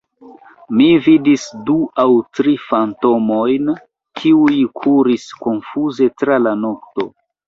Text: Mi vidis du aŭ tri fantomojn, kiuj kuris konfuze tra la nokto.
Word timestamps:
Mi 0.77 0.85
vidis 1.07 1.41
du 1.65 1.73
aŭ 2.03 2.05
tri 2.37 2.53
fantomojn, 2.61 3.67
kiuj 4.21 4.55
kuris 4.79 5.27
konfuze 5.45 6.09
tra 6.23 6.39
la 6.47 6.55
nokto. 6.63 7.07